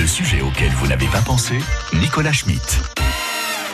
[0.00, 1.58] Le sujet auquel vous n'avez pas pensé,
[1.92, 3.03] Nicolas Schmitt.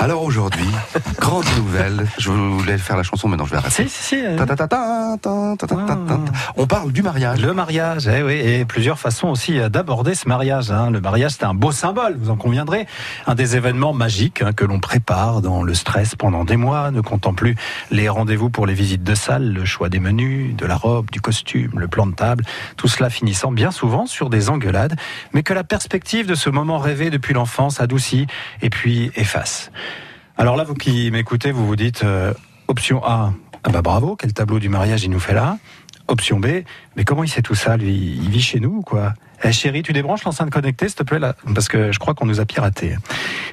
[0.02, 0.64] Alors aujourd'hui,
[1.20, 2.06] grande nouvelle.
[2.16, 3.82] Je voulais faire la chanson, maintenant je vais arrêter.
[3.86, 4.24] Si, si, si.
[4.24, 5.16] euh, Ta ta ta.
[6.56, 7.40] On parle du mariage.
[7.42, 10.70] Le mariage, eh oui, et plusieurs façons aussi euh, d'aborder ce mariage.
[10.70, 10.90] hein.
[10.90, 12.86] Le mariage, c'est un beau symbole, vous en conviendrez.
[13.26, 17.02] Un des événements magiques hein, que l'on prépare dans le stress pendant des mois, ne
[17.02, 17.54] comptant plus
[17.90, 21.20] les rendez-vous pour les visites de salle, le choix des menus, de la robe, du
[21.20, 22.44] costume, le plan de table.
[22.78, 24.96] Tout cela finissant bien souvent sur des engueulades,
[25.34, 28.26] mais que la perspective de ce moment rêvé depuis l'enfance adoucit
[28.62, 29.70] et puis efface.
[30.40, 32.32] Alors là, vous qui m'écoutez, vous vous dites euh,
[32.66, 35.58] option A, ah bah bravo, quel tableau du mariage il nous fait là.
[36.08, 36.62] Option B,
[36.96, 39.12] mais comment il sait tout ça Il vit chez nous ou quoi?
[39.44, 41.20] Eh, chérie, tu débranches l'enceinte connectée, s'il te plaît,
[41.54, 42.96] parce que je crois qu'on nous a piraté.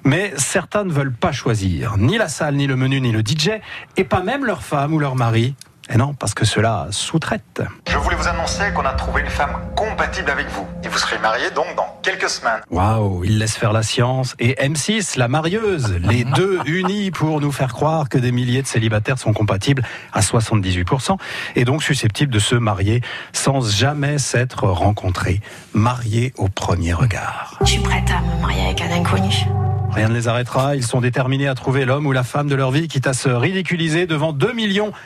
[0.05, 3.59] Mais certains ne veulent pas choisir ni la salle, ni le menu, ni le DJ,
[3.97, 5.55] et pas même leur femme ou leur mari.
[5.89, 7.61] Et non, parce que cela sous-traite.
[7.87, 10.67] Je voulais vous annoncer qu'on a trouvé une femme compatible avec vous.
[10.83, 12.61] Et vous serez mariés donc dans quelques semaines.
[12.69, 14.35] Waouh, il laisse faire la science.
[14.39, 18.67] Et M6, la marieuse, les deux unis pour nous faire croire que des milliers de
[18.67, 21.17] célibataires sont compatibles à 78%
[21.55, 23.01] et donc susceptibles de se marier
[23.31, 25.41] sans jamais s'être rencontrés.
[25.73, 27.57] Mariés au premier regard.
[27.61, 29.45] Je suis prête à me marier avec un inconnu.
[29.91, 32.71] Rien ne les arrêtera, ils sont déterminés à trouver l'homme ou la femme de leur
[32.71, 34.53] vie, quitte à se ridiculiser devant 2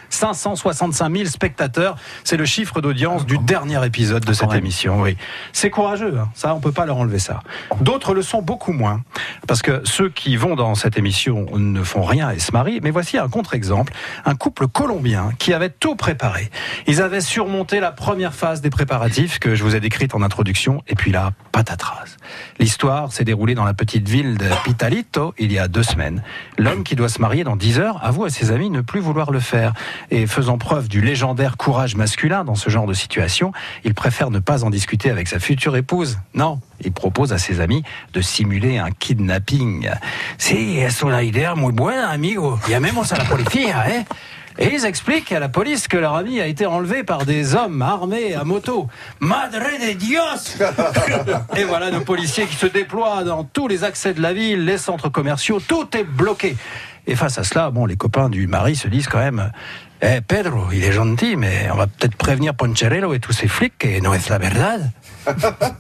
[0.10, 1.96] 565 000 spectateurs.
[2.24, 5.18] C'est le chiffre d'audience du dernier épisode de cette émission, oui.
[5.54, 6.30] C'est courageux, hein.
[6.34, 7.42] ça, on peut pas leur enlever ça.
[7.80, 9.02] D'autres le sont beaucoup moins,
[9.48, 12.92] parce que ceux qui vont dans cette émission ne font rien et se marient, mais
[12.92, 13.94] voici un contre-exemple,
[14.26, 16.50] un couple colombien qui avait tout préparé.
[16.88, 20.84] Ils avaient surmonté la première phase des préparatifs que je vous ai décrite en introduction,
[20.88, 22.18] et puis là, patatras.
[22.60, 26.24] L'histoire s'est déroulée dans la petite ville de Pitalito il y a deux semaines.
[26.58, 29.30] L'homme qui doit se marier dans 10 heures avoue à ses amis ne plus vouloir
[29.30, 29.74] le faire.
[30.12, 33.52] Et faisant preuve du légendaire courage masculin dans ce genre de situation,
[33.84, 36.20] il préfère ne pas en discuter avec sa future épouse.
[36.36, 37.84] Non, il propose à ses amis
[38.14, 39.90] de simuler un kidnapping.
[40.38, 42.58] Sí, es una idea muy buena, amigo?
[42.70, 44.06] Llamemos a la policía, ¿eh?
[44.58, 47.82] Et ils expliquent à la police que leur ami a été enlevé par des hommes
[47.82, 48.88] armés à moto.
[49.20, 50.58] Madre de Dios
[51.56, 54.78] Et voilà nos policiers qui se déploient dans tous les accès de la ville, les
[54.78, 56.56] centres commerciaux, tout est bloqué.
[57.08, 59.52] Et face à cela, bon, les copains du mari se disent quand même,
[60.02, 63.78] eh, Pedro, il est gentil, mais on va peut-être prévenir Poncherello et tous ces flics
[63.78, 64.92] que no es la verdad?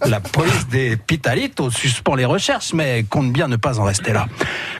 [0.06, 4.28] La police des Pitalitos suspend les recherches, mais compte bien ne pas en rester là.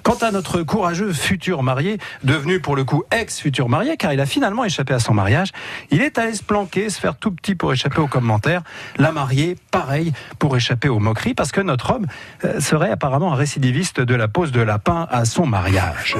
[0.04, 4.26] Quant à notre courageux futur marié, devenu pour le coup ex-futur marié, car il a
[4.26, 5.50] finalement échappé à son mariage,
[5.90, 8.62] il est allé se planquer, se faire tout petit pour échapper aux commentaires.
[8.98, 12.08] La mariée, pareil, pour échapper aux moqueries, parce que notre homme
[12.46, 16.16] euh, serait apparemment un récidiviste de la pose de lapin à son mariage.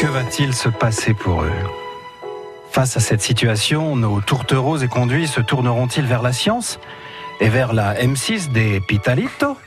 [0.00, 1.52] Que va-t-il se passer pour eux?
[2.70, 6.80] Face à cette situation, nos tourtereaux et conduits se tourneront-ils vers la science
[7.38, 9.58] et vers la M6 des Pitalito?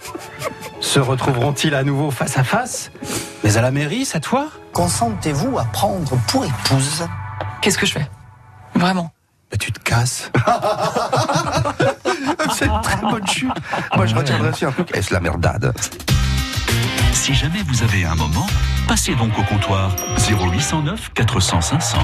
[0.80, 2.90] Se retrouveront-ils à nouveau face à face
[3.44, 4.48] Mais à la mairie cette fois?
[4.72, 7.06] Consentez-vous à prendre pour épouse?
[7.62, 8.10] Qu'est-ce que je fais?
[8.74, 9.12] Vraiment?
[9.52, 10.32] Mais tu te casses.
[12.58, 13.52] C'est une très bonne chute.
[13.96, 14.90] Moi je retiendrai aussi un truc.
[14.96, 15.76] Est-ce la merdade
[17.24, 18.46] Si jamais vous avez un moment,
[18.86, 19.96] passez donc au comptoir
[20.30, 21.98] 0809 400 500.